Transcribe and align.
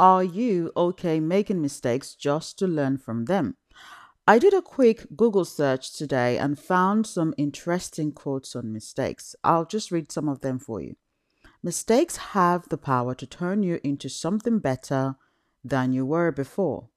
Are 0.00 0.24
you 0.24 0.72
okay 0.76 1.20
making 1.20 1.62
mistakes 1.62 2.14
just 2.14 2.58
to 2.58 2.66
learn 2.66 2.98
from 2.98 3.26
them? 3.26 3.56
I 4.26 4.38
did 4.38 4.54
a 4.54 4.62
quick 4.62 5.06
Google 5.16 5.44
search 5.44 5.92
today 5.92 6.38
and 6.38 6.58
found 6.58 7.06
some 7.06 7.34
interesting 7.36 8.12
quotes 8.12 8.54
on 8.54 8.72
mistakes. 8.72 9.34
I'll 9.42 9.64
just 9.64 9.90
read 9.90 10.12
some 10.12 10.28
of 10.28 10.40
them 10.40 10.58
for 10.58 10.80
you. 10.80 10.96
Mistakes 11.62 12.16
have 12.16 12.68
the 12.68 12.78
power 12.78 13.14
to 13.14 13.26
turn 13.26 13.62
you 13.62 13.80
into 13.84 14.08
something 14.08 14.58
better 14.58 15.16
than 15.64 15.92
you 15.92 16.04
were 16.04 16.32
before. 16.32 16.88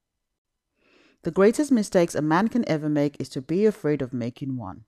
The 1.24 1.32
greatest 1.32 1.72
mistakes 1.72 2.14
a 2.16 2.22
man 2.22 2.48
can 2.48 2.68
ever 2.70 2.90
make 2.90 3.20
is 3.20 3.30
to 3.30 3.42
be 3.42 3.66
afraid 3.66 4.02
of 4.02 4.14
making 4.14 4.58
one. 4.58 4.86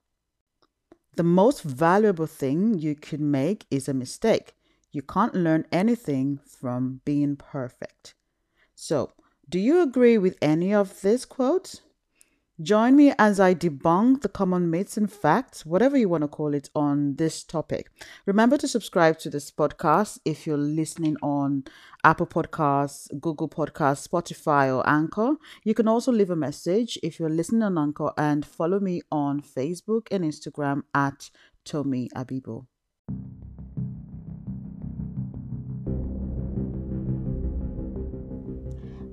The 1.16 1.24
most 1.24 1.64
valuable 1.64 2.28
thing 2.28 2.78
you 2.78 2.94
can 2.94 3.32
make 3.32 3.66
is 3.72 3.88
a 3.88 3.94
mistake. 3.94 4.54
You 4.98 5.04
can't 5.04 5.36
learn 5.36 5.68
anything 5.72 6.40
from 6.44 7.02
being 7.06 7.36
perfect. 7.36 8.16
So, 8.74 9.12
do 9.48 9.60
you 9.60 9.84
agree 9.84 10.18
with 10.18 10.36
any 10.42 10.74
of 10.74 11.04
these 11.04 11.24
quotes? 11.24 11.82
Join 12.64 12.96
me 12.96 13.14
as 13.20 13.40
I 13.40 13.54
debunk 13.54 14.24
the 14.24 14.30
common 14.30 14.72
myths 14.72 14.98
and 14.98 15.12
facts, 15.12 15.68
whatever 15.68 15.98
you 15.98 16.10
want 16.10 16.24
to 16.24 16.28
call 16.28 16.56
it, 16.56 16.72
on 16.74 17.16
this 17.18 17.44
topic. 17.44 17.92
Remember 18.26 18.58
to 18.58 18.68
subscribe 18.68 19.20
to 19.20 19.30
this 19.30 19.52
podcast 19.52 20.18
if 20.26 20.48
you're 20.48 20.58
listening 20.58 21.16
on 21.22 21.66
Apple 22.04 22.26
Podcasts, 22.26 23.08
Google 23.22 23.50
Podcasts, 23.50 24.08
Spotify, 24.08 24.76
or 24.76 24.82
Anchor. 24.90 25.36
You 25.64 25.76
can 25.76 25.88
also 25.88 26.12
leave 26.12 26.32
a 26.32 26.36
message 26.36 26.98
if 27.04 27.20
you're 27.20 27.30
listening 27.30 27.62
on 27.62 27.78
Anchor 27.78 28.14
and 28.18 28.44
follow 28.44 28.80
me 28.80 29.04
on 29.12 29.44
Facebook 29.44 30.08
and 30.10 30.24
Instagram 30.24 30.82
at 30.96 31.30
Tomi 31.66 32.10
Abibu. 32.16 32.66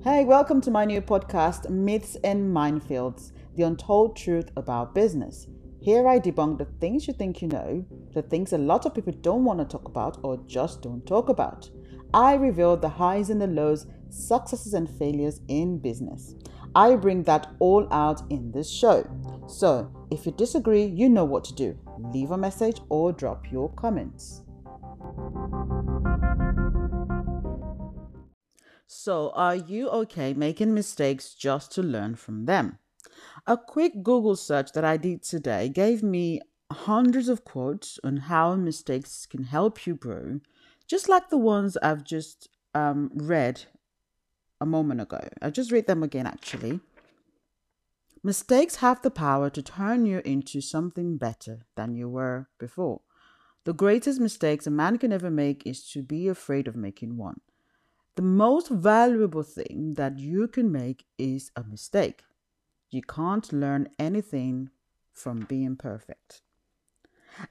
Hey, 0.05 0.23
welcome 0.23 0.61
to 0.61 0.69
my 0.69 0.85
new 0.85 1.01
podcast, 1.01 1.67
Myths 1.67 2.15
and 2.23 2.55
Minefields 2.55 3.31
The 3.55 3.63
Untold 3.63 4.15
Truth 4.15 4.51
About 4.55 4.93
Business. 4.93 5.47
Here 5.79 6.07
I 6.07 6.19
debunk 6.19 6.59
the 6.59 6.67
things 6.79 7.07
you 7.07 7.13
think 7.15 7.41
you 7.41 7.47
know, 7.47 7.83
the 8.13 8.21
things 8.21 8.53
a 8.53 8.59
lot 8.59 8.85
of 8.85 8.93
people 8.93 9.13
don't 9.13 9.43
want 9.43 9.57
to 9.57 9.65
talk 9.65 9.87
about 9.87 10.19
or 10.21 10.37
just 10.45 10.83
don't 10.83 11.03
talk 11.07 11.27
about. 11.29 11.71
I 12.13 12.35
reveal 12.35 12.77
the 12.77 12.87
highs 12.87 13.31
and 13.31 13.41
the 13.41 13.47
lows, 13.47 13.87
successes 14.11 14.75
and 14.75 14.87
failures 14.87 15.41
in 15.47 15.79
business. 15.79 16.35
I 16.75 16.95
bring 16.97 17.23
that 17.23 17.47
all 17.57 17.91
out 17.91 18.21
in 18.29 18.51
this 18.51 18.69
show. 18.69 19.09
So, 19.47 19.91
if 20.11 20.27
you 20.27 20.33
disagree, 20.33 20.85
you 20.85 21.09
know 21.09 21.25
what 21.25 21.45
to 21.45 21.55
do. 21.55 21.79
Leave 22.13 22.29
a 22.29 22.37
message 22.37 22.79
or 22.89 23.11
drop 23.11 23.51
your 23.51 23.73
comments. 23.73 24.44
So, 28.87 29.31
are 29.31 29.55
you 29.55 29.89
okay 29.89 30.33
making 30.33 30.73
mistakes 30.73 31.33
just 31.33 31.71
to 31.73 31.83
learn 31.83 32.15
from 32.15 32.45
them? 32.45 32.77
A 33.47 33.57
quick 33.57 34.03
Google 34.03 34.35
search 34.35 34.71
that 34.73 34.85
I 34.85 34.97
did 34.97 35.23
today 35.23 35.69
gave 35.69 36.03
me 36.03 36.41
hundreds 36.71 37.29
of 37.29 37.43
quotes 37.43 37.99
on 38.03 38.17
how 38.17 38.55
mistakes 38.55 39.25
can 39.25 39.45
help 39.45 39.85
you 39.85 39.95
grow, 39.95 40.39
just 40.87 41.09
like 41.09 41.29
the 41.29 41.37
ones 41.37 41.77
I've 41.77 42.03
just 42.03 42.49
um, 42.73 43.11
read 43.13 43.63
a 44.61 44.65
moment 44.65 45.01
ago. 45.01 45.27
I'll 45.41 45.51
just 45.51 45.71
read 45.71 45.87
them 45.87 46.03
again 46.03 46.27
actually. 46.27 46.79
Mistakes 48.23 48.77
have 48.77 49.01
the 49.01 49.11
power 49.11 49.49
to 49.51 49.61
turn 49.61 50.05
you 50.05 50.21
into 50.25 50.59
something 50.61 51.17
better 51.17 51.65
than 51.75 51.95
you 51.95 52.09
were 52.09 52.47
before. 52.59 53.01
The 53.65 53.73
greatest 53.73 54.19
mistakes 54.19 54.65
a 54.65 54.71
man 54.71 54.97
can 54.97 55.11
ever 55.11 55.29
make 55.29 55.65
is 55.65 55.87
to 55.91 56.01
be 56.01 56.27
afraid 56.27 56.67
of 56.67 56.75
making 56.75 57.17
one. 57.17 57.41
The 58.15 58.21
most 58.21 58.69
valuable 58.69 59.43
thing 59.43 59.95
that 59.95 60.19
you 60.19 60.47
can 60.47 60.71
make 60.71 61.05
is 61.17 61.51
a 61.55 61.63
mistake. 61.63 62.23
You 62.89 63.01
can't 63.01 63.51
learn 63.51 63.89
anything 63.99 64.69
from 65.11 65.41
being 65.41 65.75
perfect. 65.75 66.41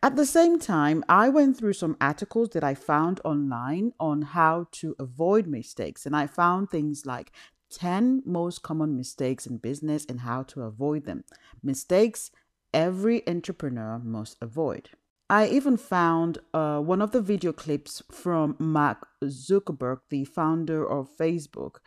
At 0.02 0.16
the 0.16 0.24
same 0.24 0.58
time, 0.58 1.04
I 1.06 1.28
went 1.28 1.58
through 1.58 1.74
some 1.74 1.98
articles 2.00 2.48
that 2.50 2.64
I 2.64 2.74
found 2.74 3.20
online 3.24 3.92
on 4.00 4.22
how 4.22 4.68
to 4.72 4.96
avoid 4.98 5.46
mistakes, 5.46 6.06
and 6.06 6.16
I 6.16 6.26
found 6.26 6.70
things 6.70 7.04
like 7.04 7.32
10 7.68 8.22
most 8.24 8.62
common 8.62 8.96
mistakes 8.96 9.46
in 9.46 9.58
business 9.58 10.06
and 10.08 10.20
how 10.20 10.44
to 10.44 10.62
avoid 10.62 11.04
them. 11.04 11.24
Mistakes 11.62 12.30
every 12.72 13.26
entrepreneur 13.28 13.98
must 13.98 14.38
avoid. 14.40 14.88
I 15.34 15.48
even 15.48 15.76
found 15.76 16.38
uh, 16.54 16.78
one 16.78 17.02
of 17.02 17.10
the 17.10 17.20
video 17.20 17.52
clips 17.52 18.00
from 18.08 18.54
Mark 18.60 19.08
Zuckerberg, 19.24 19.98
the 20.08 20.24
founder 20.24 20.88
of 20.88 21.08
Facebook. 21.18 21.78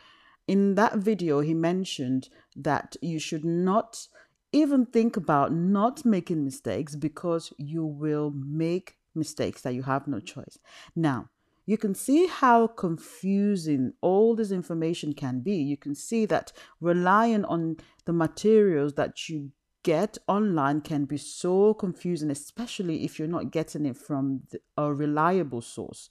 In 0.46 0.74
that 0.74 0.98
video, 0.98 1.40
he 1.40 1.54
mentioned 1.54 2.28
that 2.54 2.98
you 3.00 3.18
should 3.18 3.46
not 3.46 4.06
even 4.52 4.84
think 4.84 5.16
about 5.16 5.50
not 5.50 6.04
making 6.04 6.44
mistakes 6.44 6.94
because 6.94 7.54
you 7.56 7.86
will 7.86 8.30
make 8.34 8.96
mistakes 9.14 9.62
that 9.62 9.72
you 9.72 9.82
have 9.84 10.06
no 10.06 10.20
choice. 10.20 10.58
Now, 10.94 11.30
you 11.64 11.78
can 11.78 11.94
see 11.94 12.26
how 12.26 12.66
confusing 12.66 13.94
all 14.02 14.36
this 14.36 14.50
information 14.50 15.14
can 15.14 15.40
be. 15.40 15.56
You 15.56 15.78
can 15.78 15.94
see 15.94 16.26
that 16.26 16.52
relying 16.82 17.46
on 17.46 17.78
the 18.04 18.12
materials 18.12 18.92
that 18.94 19.30
you 19.30 19.52
get 19.88 20.18
online 20.28 20.82
can 20.82 21.06
be 21.06 21.16
so 21.16 21.72
confusing, 21.72 22.30
especially 22.30 23.06
if 23.06 23.18
you're 23.18 23.26
not 23.36 23.50
getting 23.50 23.86
it 23.86 23.96
from 23.96 24.42
a 24.76 24.92
reliable 24.92 25.62
source. 25.62 26.10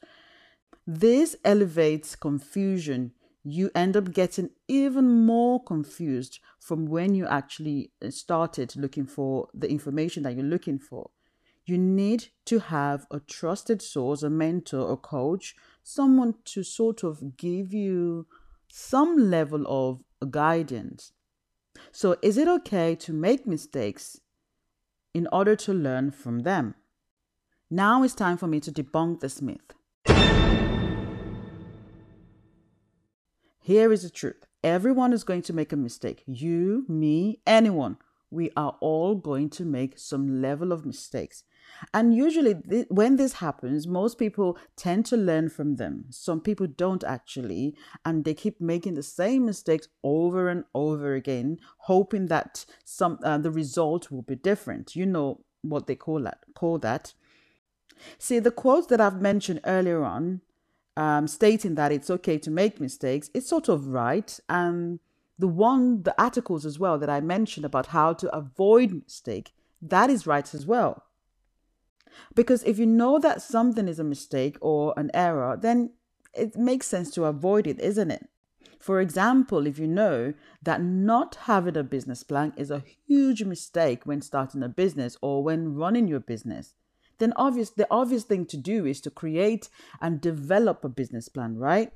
This 0.87 1.35
elevates 1.45 2.15
confusion. 2.15 3.11
You 3.43 3.69
end 3.75 3.95
up 3.95 4.13
getting 4.13 4.49
even 4.67 5.25
more 5.27 5.63
confused 5.63 6.39
from 6.59 6.87
when 6.87 7.13
you 7.13 7.27
actually 7.27 7.91
uh, 8.03 8.09
started 8.09 8.75
looking 8.75 9.05
for 9.05 9.47
the 9.53 9.69
information 9.69 10.23
that 10.23 10.33
you're 10.33 10.53
looking 10.55 10.79
for. 10.79 11.11
You 11.67 11.77
need 11.77 12.29
to 12.45 12.57
have 12.57 13.05
a 13.11 13.19
trusted 13.19 13.83
source, 13.83 14.23
a 14.23 14.29
mentor, 14.31 14.91
a 14.91 14.97
coach, 14.97 15.55
someone 15.83 16.33
to 16.45 16.63
sort 16.63 17.03
of 17.03 17.37
give 17.37 17.75
you 17.75 18.25
some 18.69 19.29
level 19.29 19.63
of 19.67 20.31
guidance 20.31 21.11
so, 21.91 22.17
is 22.21 22.37
it 22.37 22.47
okay 22.47 22.95
to 22.95 23.13
make 23.13 23.47
mistakes 23.47 24.19
in 25.13 25.27
order 25.31 25.55
to 25.55 25.73
learn 25.73 26.11
from 26.11 26.39
them? 26.39 26.75
Now 27.69 28.03
it's 28.03 28.15
time 28.15 28.37
for 28.37 28.47
me 28.47 28.59
to 28.61 28.71
debunk 28.71 29.19
this 29.19 29.41
myth. 29.41 29.73
Here 33.61 33.91
is 33.91 34.03
the 34.03 34.09
truth 34.09 34.45
everyone 34.63 35.13
is 35.13 35.23
going 35.23 35.41
to 35.43 35.53
make 35.53 35.71
a 35.71 35.77
mistake. 35.77 36.23
You, 36.25 36.85
me, 36.87 37.39
anyone. 37.45 37.97
We 38.29 38.51
are 38.57 38.75
all 38.81 39.15
going 39.15 39.49
to 39.51 39.65
make 39.65 39.97
some 39.97 40.41
level 40.41 40.71
of 40.71 40.85
mistakes. 40.85 41.43
And 41.93 42.13
usually, 42.15 42.55
th- 42.55 42.87
when 42.89 43.17
this 43.17 43.33
happens, 43.33 43.87
most 43.87 44.17
people 44.17 44.57
tend 44.75 45.05
to 45.07 45.17
learn 45.17 45.49
from 45.49 45.75
them. 45.75 46.05
Some 46.09 46.41
people 46.41 46.67
don't 46.67 47.03
actually, 47.03 47.75
and 48.05 48.25
they 48.25 48.33
keep 48.33 48.59
making 48.59 48.95
the 48.95 49.03
same 49.03 49.45
mistakes 49.45 49.87
over 50.03 50.49
and 50.49 50.63
over 50.73 51.13
again, 51.13 51.57
hoping 51.79 52.27
that 52.27 52.65
some 52.83 53.19
uh, 53.23 53.37
the 53.37 53.51
result 53.51 54.11
will 54.11 54.23
be 54.23 54.35
different. 54.35 54.95
You 54.95 55.05
know 55.05 55.41
what 55.61 55.87
they 55.87 55.95
call 55.95 56.21
that? 56.23 56.39
Call 56.55 56.79
that. 56.79 57.13
See, 58.17 58.39
the 58.39 58.51
quotes 58.51 58.87
that 58.87 59.01
I've 59.01 59.21
mentioned 59.21 59.61
earlier 59.65 60.03
on, 60.03 60.41
um, 60.95 61.27
stating 61.27 61.75
that 61.75 61.91
it's 61.91 62.09
okay 62.09 62.37
to 62.39 62.51
make 62.51 62.79
mistakes, 62.79 63.29
it's 63.33 63.47
sort 63.47 63.69
of 63.69 63.87
right. 63.87 64.39
And 64.49 64.99
the 65.39 65.47
one, 65.47 66.03
the 66.03 66.19
articles 66.21 66.65
as 66.65 66.79
well 66.79 66.97
that 66.97 67.09
I 67.09 67.21
mentioned 67.21 67.65
about 67.65 67.87
how 67.87 68.13
to 68.13 68.35
avoid 68.35 68.91
mistake, 68.91 69.53
that 69.81 70.09
is 70.09 70.25
right 70.25 70.53
as 70.53 70.65
well. 70.65 71.03
Because 72.33 72.63
if 72.63 72.79
you 72.79 72.85
know 72.85 73.19
that 73.19 73.41
something 73.41 73.87
is 73.87 73.99
a 73.99 74.03
mistake 74.03 74.57
or 74.61 74.93
an 74.97 75.11
error, 75.13 75.57
then 75.59 75.91
it 76.33 76.55
makes 76.55 76.87
sense 76.87 77.11
to 77.11 77.25
avoid 77.25 77.67
it, 77.67 77.79
isn't 77.79 78.11
it? 78.11 78.27
For 78.79 79.01
example, 79.01 79.65
if 79.67 79.79
you 79.79 79.87
know 79.87 80.33
that 80.61 80.81
not 80.81 81.35
having 81.43 81.77
a 81.77 81.83
business 81.83 82.23
plan 82.23 82.53
is 82.55 82.71
a 82.71 82.83
huge 83.07 83.43
mistake 83.43 84.05
when 84.05 84.21
starting 84.21 84.63
a 84.63 84.69
business 84.69 85.17
or 85.21 85.43
when 85.43 85.75
running 85.75 86.07
your 86.07 86.19
business, 86.19 86.75
then 87.17 87.33
obvious 87.35 87.71
the 87.71 87.87
obvious 87.89 88.23
thing 88.23 88.45
to 88.45 88.57
do 88.57 88.85
is 88.85 89.01
to 89.01 89.09
create 89.09 89.69
and 89.99 90.21
develop 90.21 90.83
a 90.83 90.89
business 90.89 91.27
plan, 91.27 91.57
right? 91.57 91.91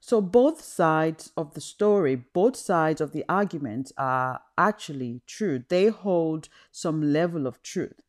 So 0.00 0.20
both 0.20 0.62
sides 0.62 1.32
of 1.36 1.54
the 1.54 1.60
story, 1.60 2.14
both 2.14 2.56
sides 2.56 3.00
of 3.00 3.12
the 3.12 3.24
argument 3.28 3.92
are 3.96 4.40
actually 4.56 5.22
true. 5.26 5.64
They 5.68 5.86
hold 5.88 6.48
some 6.70 7.12
level 7.12 7.46
of 7.46 7.62
truth. 7.62 8.00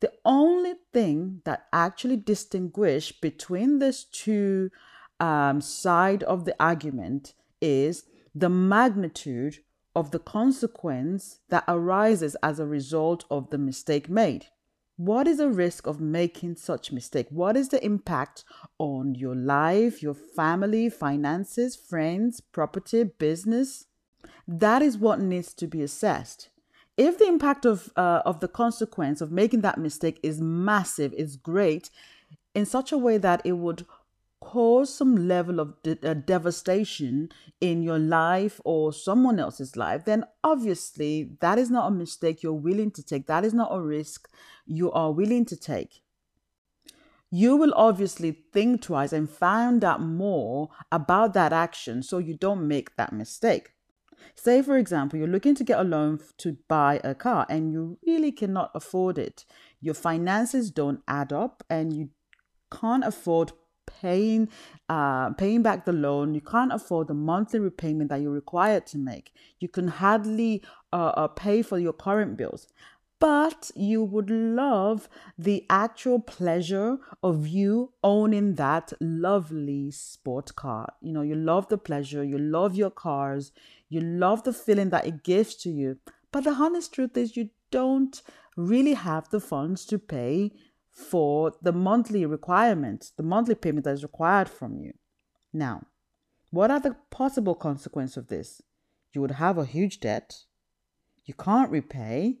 The 0.00 0.12
only 0.24 0.74
thing 0.92 1.42
that 1.44 1.66
actually 1.72 2.16
distinguishes 2.16 3.12
between 3.12 3.78
these 3.78 4.04
two 4.04 4.70
um, 5.18 5.60
side 5.60 6.22
of 6.22 6.46
the 6.46 6.56
argument 6.58 7.34
is 7.60 8.04
the 8.34 8.48
magnitude 8.48 9.58
of 9.94 10.10
the 10.10 10.18
consequence 10.18 11.40
that 11.48 11.64
arises 11.68 12.36
as 12.42 12.58
a 12.58 12.66
result 12.66 13.24
of 13.30 13.50
the 13.50 13.58
mistake 13.58 14.08
made. 14.08 14.46
What 15.00 15.26
is 15.26 15.38
the 15.38 15.48
risk 15.48 15.86
of 15.86 15.98
making 15.98 16.56
such 16.56 16.92
mistake? 16.92 17.26
What 17.30 17.56
is 17.56 17.70
the 17.70 17.82
impact 17.82 18.44
on 18.76 19.14
your 19.14 19.34
life, 19.34 20.02
your 20.02 20.12
family, 20.12 20.90
finances, 20.90 21.74
friends, 21.74 22.42
property, 22.42 23.04
business? 23.04 23.86
That 24.46 24.82
is 24.82 24.98
what 24.98 25.18
needs 25.18 25.54
to 25.54 25.66
be 25.66 25.80
assessed. 25.80 26.50
If 26.98 27.16
the 27.18 27.26
impact 27.26 27.64
of 27.64 27.90
uh, 27.96 28.20
of 28.26 28.40
the 28.40 28.48
consequence 28.48 29.22
of 29.22 29.32
making 29.32 29.62
that 29.62 29.78
mistake 29.78 30.20
is 30.22 30.38
massive, 30.38 31.14
is 31.14 31.36
great, 31.36 31.88
in 32.54 32.66
such 32.66 32.92
a 32.92 32.98
way 32.98 33.16
that 33.16 33.40
it 33.42 33.52
would 33.52 33.86
cause 34.40 34.92
some 34.92 35.28
level 35.28 35.60
of 35.60 35.82
de- 35.82 36.08
uh, 36.08 36.14
devastation 36.14 37.28
in 37.60 37.82
your 37.82 37.98
life 37.98 38.60
or 38.64 38.92
someone 38.92 39.38
else's 39.38 39.76
life, 39.76 40.04
then 40.04 40.24
obviously 40.42 41.36
that 41.40 41.58
is 41.58 41.70
not 41.70 41.88
a 41.88 41.94
mistake 41.94 42.42
you're 42.42 42.52
willing 42.52 42.90
to 42.90 43.02
take. 43.02 43.26
That 43.26 43.44
is 43.44 43.54
not 43.54 43.72
a 43.72 43.80
risk 43.80 44.28
you 44.66 44.90
are 44.92 45.12
willing 45.12 45.44
to 45.46 45.56
take. 45.56 46.02
You 47.30 47.56
will 47.56 47.72
obviously 47.76 48.32
think 48.52 48.82
twice 48.82 49.12
and 49.12 49.30
find 49.30 49.84
out 49.84 50.00
more 50.02 50.70
about 50.90 51.32
that 51.34 51.52
action 51.52 52.02
so 52.02 52.18
you 52.18 52.34
don't 52.34 52.66
make 52.66 52.96
that 52.96 53.12
mistake. 53.12 53.70
Say, 54.34 54.62
for 54.62 54.76
example, 54.76 55.18
you're 55.18 55.28
looking 55.28 55.54
to 55.54 55.64
get 55.64 55.78
a 55.78 55.84
loan 55.84 56.18
to 56.38 56.56
buy 56.66 57.00
a 57.04 57.14
car 57.14 57.46
and 57.48 57.72
you 57.72 57.98
really 58.06 58.32
cannot 58.32 58.70
afford 58.74 59.16
it. 59.18 59.44
Your 59.80 59.94
finances 59.94 60.70
don't 60.70 61.02
add 61.06 61.32
up 61.32 61.62
and 61.70 61.92
you 61.92 62.10
can't 62.70 63.04
afford 63.04 63.52
paying 64.00 64.48
uh, 64.88 65.30
paying 65.34 65.62
back 65.62 65.84
the 65.84 65.92
loan 65.92 66.34
you 66.34 66.40
can't 66.40 66.72
afford 66.72 67.08
the 67.08 67.14
monthly 67.14 67.60
repayment 67.60 68.10
that 68.10 68.20
you're 68.20 68.30
required 68.32 68.86
to 68.86 68.98
make 68.98 69.32
you 69.58 69.68
can 69.68 69.88
hardly 69.88 70.62
uh, 70.92 71.12
uh, 71.16 71.28
pay 71.28 71.62
for 71.62 71.78
your 71.78 71.92
current 71.92 72.36
bills 72.36 72.66
but 73.20 73.70
you 73.76 74.02
would 74.02 74.30
love 74.30 75.06
the 75.38 75.66
actual 75.68 76.18
pleasure 76.18 76.96
of 77.22 77.46
you 77.46 77.92
owning 78.02 78.54
that 78.54 78.94
lovely 78.98 79.90
sport 79.90 80.56
car. 80.56 80.94
You 81.02 81.12
know, 81.12 81.20
you 81.20 81.34
love 81.34 81.68
the 81.68 81.76
pleasure, 81.76 82.24
you 82.24 82.38
love 82.38 82.74
your 82.74 82.90
cars, 82.90 83.52
you 83.90 84.00
love 84.00 84.44
the 84.44 84.54
feeling 84.54 84.88
that 84.88 85.06
it 85.06 85.22
gives 85.22 85.54
to 85.56 85.70
you. 85.70 85.98
But 86.32 86.44
the 86.44 86.52
honest 86.52 86.94
truth 86.94 87.14
is, 87.18 87.36
you 87.36 87.50
don't 87.70 88.22
really 88.56 88.94
have 88.94 89.28
the 89.28 89.40
funds 89.40 89.84
to 89.86 89.98
pay 89.98 90.52
for 90.92 91.52
the 91.62 91.72
monthly 91.72 92.26
requirement, 92.26 93.12
the 93.16 93.22
monthly 93.22 93.54
payment 93.54 93.84
that 93.84 93.94
is 93.94 94.02
required 94.02 94.48
from 94.48 94.78
you. 94.78 94.92
Now, 95.52 95.86
what 96.50 96.70
are 96.70 96.80
the 96.80 96.96
possible 97.10 97.54
consequences 97.54 98.16
of 98.16 98.28
this? 98.28 98.62
You 99.12 99.20
would 99.20 99.32
have 99.32 99.58
a 99.58 99.64
huge 99.64 100.00
debt, 100.00 100.44
you 101.24 101.34
can't 101.34 101.70
repay, 101.70 102.38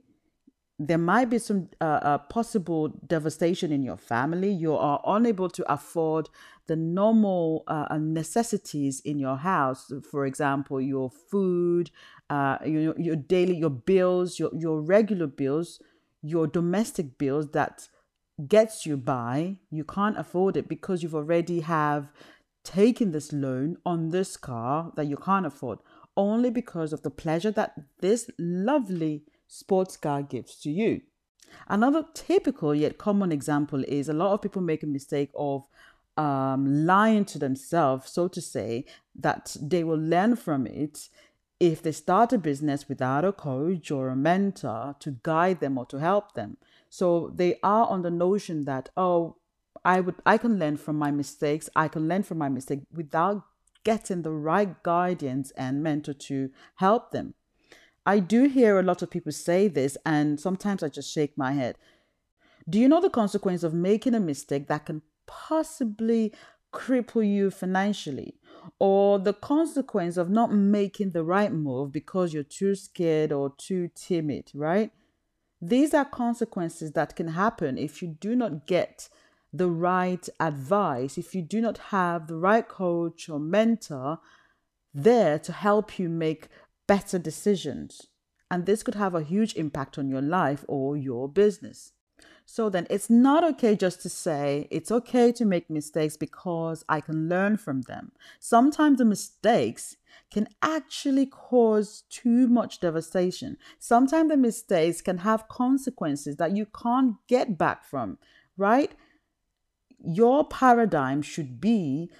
there 0.82 0.98
might 0.98 1.28
be 1.28 1.38
some 1.38 1.68
uh, 1.78 1.84
uh, 1.84 2.18
possible 2.18 2.88
devastation 3.06 3.70
in 3.70 3.82
your 3.82 3.98
family. 3.98 4.50
You 4.50 4.74
are 4.74 5.02
unable 5.04 5.50
to 5.50 5.72
afford 5.72 6.30
the 6.68 6.76
normal 6.76 7.64
uh, 7.68 7.98
necessities 8.00 9.00
in 9.00 9.18
your 9.18 9.36
house. 9.36 9.92
For 10.10 10.24
example, 10.24 10.80
your 10.80 11.10
food, 11.10 11.90
uh, 12.30 12.56
your, 12.64 12.98
your 12.98 13.16
daily, 13.16 13.58
your 13.58 13.68
bills, 13.68 14.38
your, 14.38 14.50
your 14.56 14.80
regular 14.80 15.26
bills, 15.26 15.82
your 16.22 16.46
domestic 16.46 17.18
bills 17.18 17.50
that 17.50 17.86
gets 18.48 18.86
you 18.86 18.96
by, 18.96 19.56
you 19.70 19.84
can't 19.84 20.18
afford 20.18 20.56
it 20.56 20.68
because 20.68 21.02
you've 21.02 21.14
already 21.14 21.60
have 21.60 22.10
taken 22.64 23.12
this 23.12 23.32
loan 23.32 23.76
on 23.86 24.10
this 24.10 24.36
car 24.36 24.92
that 24.96 25.06
you 25.06 25.16
can't 25.16 25.46
afford 25.46 25.78
only 26.16 26.50
because 26.50 26.92
of 26.92 27.02
the 27.02 27.10
pleasure 27.10 27.50
that 27.50 27.74
this 28.00 28.30
lovely 28.38 29.22
sports 29.48 29.96
car 29.96 30.22
gives 30.22 30.56
to 30.56 30.70
you. 30.70 31.00
Another 31.68 32.04
typical 32.14 32.74
yet 32.74 32.98
common 32.98 33.32
example 33.32 33.84
is 33.88 34.08
a 34.08 34.12
lot 34.12 34.32
of 34.32 34.42
people 34.42 34.62
make 34.62 34.82
a 34.82 34.86
mistake 34.86 35.30
of 35.34 35.66
um, 36.16 36.86
lying 36.86 37.24
to 37.24 37.38
themselves, 37.38 38.10
so 38.10 38.28
to 38.28 38.40
say, 38.40 38.84
that 39.14 39.56
they 39.60 39.82
will 39.82 39.98
learn 39.98 40.36
from 40.36 40.66
it 40.66 41.08
if 41.58 41.82
they 41.82 41.92
start 41.92 42.32
a 42.32 42.38
business 42.38 42.88
without 42.88 43.24
a 43.24 43.32
coach 43.32 43.90
or 43.90 44.08
a 44.08 44.16
mentor 44.16 44.96
to 45.00 45.18
guide 45.22 45.60
them 45.60 45.78
or 45.78 45.86
to 45.86 45.98
help 45.98 46.34
them. 46.34 46.56
So 46.90 47.32
they 47.34 47.58
are 47.62 47.86
on 47.86 48.02
the 48.02 48.10
notion 48.10 48.64
that, 48.66 48.90
oh, 48.96 49.36
I 49.84 50.00
would 50.00 50.16
I 50.26 50.36
can 50.36 50.58
learn 50.58 50.76
from 50.76 50.96
my 50.96 51.10
mistakes. 51.10 51.70
I 51.74 51.88
can 51.88 52.08
learn 52.08 52.24
from 52.24 52.36
my 52.36 52.50
mistake 52.50 52.80
without 52.92 53.44
getting 53.84 54.22
the 54.22 54.32
right 54.32 54.82
guidance 54.82 55.52
and 55.52 55.82
mentor 55.82 56.12
to 56.12 56.50
help 56.74 57.12
them. 57.12 57.34
I 58.04 58.18
do 58.18 58.44
hear 58.44 58.78
a 58.78 58.82
lot 58.82 59.02
of 59.02 59.10
people 59.10 59.32
say 59.32 59.68
this, 59.68 59.96
and 60.04 60.38
sometimes 60.38 60.82
I 60.82 60.88
just 60.88 61.12
shake 61.12 61.38
my 61.38 61.52
head. 61.52 61.76
Do 62.68 62.78
you 62.78 62.88
know 62.88 63.00
the 63.00 63.08
consequence 63.10 63.62
of 63.62 63.72
making 63.72 64.14
a 64.14 64.20
mistake 64.20 64.68
that 64.68 64.86
can 64.86 65.02
possibly 65.26 66.34
cripple 66.72 67.26
you 67.26 67.50
financially? 67.50 68.34
Or 68.78 69.18
the 69.18 69.32
consequence 69.32 70.16
of 70.16 70.28
not 70.28 70.52
making 70.52 71.12
the 71.12 71.24
right 71.24 71.52
move 71.52 71.92
because 71.92 72.34
you're 72.34 72.42
too 72.42 72.74
scared 72.74 73.32
or 73.32 73.54
too 73.56 73.90
timid, 73.94 74.50
right? 74.54 74.92
These 75.60 75.92
are 75.92 76.04
consequences 76.04 76.92
that 76.92 77.14
can 77.14 77.28
happen 77.28 77.76
if 77.76 78.00
you 78.00 78.08
do 78.08 78.34
not 78.34 78.66
get 78.66 79.08
the 79.52 79.68
right 79.68 80.26
advice, 80.38 81.18
if 81.18 81.34
you 81.34 81.42
do 81.42 81.60
not 81.60 81.78
have 81.90 82.26
the 82.26 82.36
right 82.36 82.66
coach 82.66 83.28
or 83.28 83.38
mentor 83.38 84.20
there 84.94 85.38
to 85.40 85.52
help 85.52 85.98
you 85.98 86.08
make 86.08 86.48
better 86.86 87.18
decisions. 87.18 88.06
And 88.50 88.66
this 88.66 88.82
could 88.82 88.94
have 88.94 89.14
a 89.14 89.22
huge 89.22 89.54
impact 89.54 89.98
on 89.98 90.08
your 90.08 90.22
life 90.22 90.64
or 90.66 90.96
your 90.96 91.28
business. 91.28 91.92
So 92.52 92.68
then 92.68 92.88
it's 92.90 93.08
not 93.08 93.44
okay 93.44 93.76
just 93.76 94.02
to 94.02 94.08
say 94.08 94.66
it's 94.72 94.90
okay 94.90 95.30
to 95.30 95.44
make 95.44 95.70
mistakes 95.70 96.16
because 96.16 96.84
I 96.88 97.00
can 97.00 97.28
learn 97.28 97.56
from 97.58 97.82
them. 97.82 98.10
Sometimes 98.40 98.98
the 98.98 99.04
mistakes 99.04 99.96
can 100.32 100.48
actually 100.60 101.26
cause 101.26 102.02
too 102.10 102.48
much 102.48 102.80
devastation. 102.80 103.56
Sometimes 103.78 104.30
the 104.30 104.36
mistakes 104.36 105.00
can 105.00 105.18
have 105.18 105.46
consequences 105.46 106.38
that 106.38 106.56
you 106.56 106.66
can't 106.66 107.14
get 107.28 107.56
back 107.56 107.84
from, 107.84 108.18
right? 108.56 108.90
Your 110.00 110.44
paradigm 110.44 111.22
should 111.22 111.60
be 111.60 112.10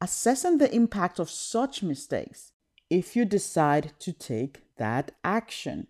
assessing 0.00 0.58
the 0.58 0.72
impact 0.72 1.18
of 1.18 1.28
such 1.28 1.82
mistakes 1.82 2.52
if 2.90 3.16
you 3.16 3.24
decide 3.24 3.90
to 3.98 4.12
take 4.12 4.62
that 4.76 5.10
action. 5.24 5.88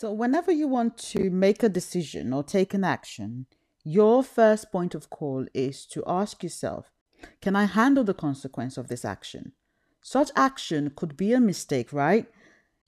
So, 0.00 0.12
whenever 0.12 0.52
you 0.52 0.68
want 0.68 0.96
to 1.10 1.28
make 1.28 1.64
a 1.64 1.68
decision 1.68 2.32
or 2.32 2.44
take 2.44 2.72
an 2.72 2.84
action, 2.84 3.46
your 3.82 4.22
first 4.22 4.70
point 4.70 4.94
of 4.94 5.10
call 5.10 5.46
is 5.52 5.84
to 5.86 6.04
ask 6.06 6.44
yourself 6.44 6.92
Can 7.40 7.56
I 7.56 7.64
handle 7.64 8.04
the 8.04 8.14
consequence 8.14 8.78
of 8.78 8.86
this 8.86 9.04
action? 9.04 9.54
Such 10.00 10.30
action 10.36 10.92
could 10.94 11.16
be 11.16 11.32
a 11.32 11.40
mistake, 11.40 11.92
right? 11.92 12.26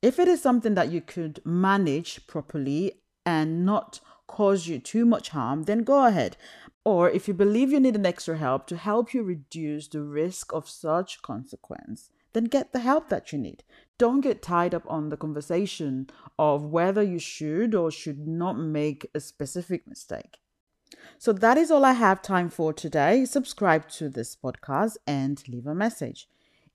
If 0.01 0.21
it 0.21 0.29
is 0.29 0.41
something 0.41 0.75
that 0.75 0.93
you 0.93 1.01
could 1.01 1.41
manage 1.45 2.29
properly 2.29 3.01
and 3.27 3.67
not 3.67 3.99
cause 4.29 4.69
you 4.69 4.79
too 4.79 5.05
much 5.05 5.31
harm, 5.31 5.65
then 5.65 5.81
go 5.81 6.07
ahead. 6.07 6.37
Or 6.85 7.11
if 7.11 7.27
you 7.27 7.35
believe 7.35 7.73
you 7.73 7.81
need 7.81 7.97
an 7.97 8.07
extra 8.07 8.39
help 8.39 8.69
to 8.69 8.77
help 8.77 9.13
you 9.13 9.25
reduce 9.25 9.89
the 9.89 10.03
risk 10.03 10.53
of 10.53 10.69
such 10.69 11.23
consequence, 11.23 12.11
then 12.35 12.45
get 12.45 12.73
the 12.73 12.79
help 12.79 13.09
that 13.09 13.33
you 13.33 13.39
need. 13.41 13.65
Don't 14.01 14.23
get 14.23 14.41
tied 14.41 14.75
up 14.75 14.87
on 14.89 15.11
the 15.11 15.19
conversation 15.19 16.09
of 16.39 16.65
whether 16.65 17.03
you 17.03 17.19
should 17.19 17.75
or 17.75 17.91
should 17.91 18.27
not 18.27 18.55
make 18.59 19.07
a 19.15 19.21
specific 19.21 19.87
mistake. 19.87 20.39
So 21.19 21.35
that 21.35 21.59
is 21.59 21.71
all 21.71 21.85
I 21.85 21.93
have 21.93 22.23
time 22.23 22.49
for 22.49 22.73
today. 22.73 23.27
Subscribe 23.27 23.91
to 23.91 24.09
this 24.09 24.35
podcast 24.35 24.97
and 25.07 25.47
leave 25.47 25.67
a 25.67 25.75
message. 25.75 26.29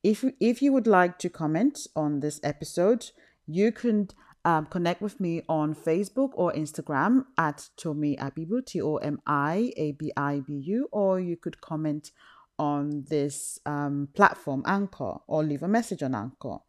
If 0.04 0.22
you, 0.22 0.34
if 0.40 0.62
you 0.62 0.72
would 0.72 0.86
like 0.86 1.18
to 1.18 1.30
comment 1.32 1.88
on 1.96 2.20
this 2.20 2.40
episode, 2.44 3.10
you 3.48 3.72
can 3.72 4.10
um, 4.46 4.68
connect 4.68 5.02
with 5.02 5.20
me 5.20 5.42
on 5.50 5.74
Facebook 5.74 6.30
or 6.36 6.54
Instagram 6.54 7.26
at 7.40 7.70
Tomi 7.76 8.18
Abibu, 8.18 8.64
T 8.64 8.80
O 8.84 8.98
M 8.98 9.20
I 9.26 9.74
A 9.78 9.94
B 9.94 10.12
I 10.16 10.44
B 10.46 10.54
U, 10.54 10.88
or 10.92 11.20
you 11.20 11.38
could 11.38 11.60
comment 11.60 12.12
on 12.60 13.06
this 13.10 13.58
um, 13.66 14.10
platform, 14.14 14.62
Anchor, 14.68 15.16
or 15.26 15.44
leave 15.44 15.64
a 15.64 15.68
message 15.68 16.04
on 16.04 16.14
Anchor. 16.14 16.60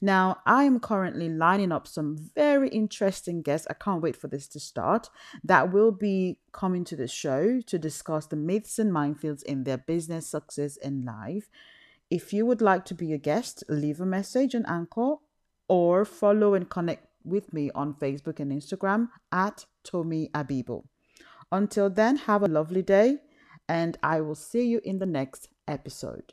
Now, 0.00 0.38
I 0.46 0.64
am 0.64 0.80
currently 0.80 1.28
lining 1.28 1.72
up 1.72 1.86
some 1.86 2.16
very 2.34 2.68
interesting 2.68 3.42
guests. 3.42 3.66
I 3.68 3.74
can't 3.74 4.02
wait 4.02 4.16
for 4.16 4.28
this 4.28 4.48
to 4.48 4.60
start. 4.60 5.10
That 5.42 5.72
will 5.72 5.92
be 5.92 6.38
coming 6.52 6.84
to 6.84 6.96
the 6.96 7.08
show 7.08 7.60
to 7.60 7.78
discuss 7.78 8.26
the 8.26 8.36
myths 8.36 8.78
and 8.78 8.92
minefields 8.92 9.42
in 9.42 9.64
their 9.64 9.78
business, 9.78 10.26
success, 10.26 10.76
and 10.76 11.04
life. 11.04 11.48
If 12.10 12.32
you 12.32 12.46
would 12.46 12.60
like 12.60 12.84
to 12.86 12.94
be 12.94 13.12
a 13.12 13.18
guest, 13.18 13.64
leave 13.68 14.00
a 14.00 14.06
message 14.06 14.54
on 14.54 14.64
Anchor 14.66 15.16
or 15.68 16.04
follow 16.04 16.54
and 16.54 16.68
connect 16.68 17.06
with 17.24 17.52
me 17.52 17.70
on 17.74 17.94
Facebook 17.94 18.40
and 18.40 18.52
Instagram 18.52 19.08
at 19.32 19.66
Tomi 19.82 20.30
Abibu. 20.34 20.84
Until 21.50 21.90
then, 21.90 22.16
have 22.16 22.42
a 22.42 22.48
lovely 22.48 22.82
day 22.82 23.18
and 23.68 23.96
I 24.02 24.20
will 24.20 24.34
see 24.34 24.66
you 24.66 24.80
in 24.84 24.98
the 24.98 25.06
next 25.06 25.48
episode. 25.66 26.32